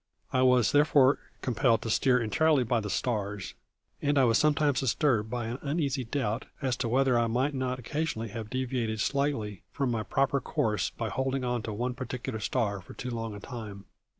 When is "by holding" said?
10.89-11.43